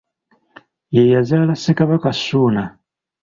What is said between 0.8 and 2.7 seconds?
Ye yazaala Ssekabaka Ssuuna.